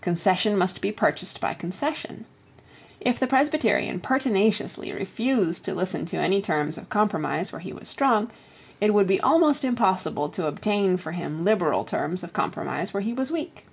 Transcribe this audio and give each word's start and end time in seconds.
Concession 0.00 0.56
must 0.58 0.80
be 0.80 0.90
purchased 0.90 1.40
by 1.40 1.54
concession. 1.54 2.24
If 3.00 3.20
the 3.20 3.28
Presbyterian 3.28 4.00
pertinaciously 4.00 4.90
refused 4.92 5.64
to 5.66 5.72
listen 5.72 6.04
to 6.06 6.16
any 6.16 6.42
terms 6.42 6.76
of 6.78 6.88
compromise 6.88 7.52
where 7.52 7.60
he 7.60 7.72
was 7.72 7.86
strong, 7.86 8.28
it 8.80 8.92
would 8.92 9.06
be 9.06 9.20
almost 9.20 9.62
impossible 9.64 10.30
to 10.30 10.48
obtain 10.48 10.96
for 10.96 11.12
him 11.12 11.44
liberal 11.44 11.84
terms 11.84 12.24
of 12.24 12.32
compromise 12.32 12.92
where 12.92 13.02
he 13.04 13.12
was 13.12 13.30
weak. 13.30 13.66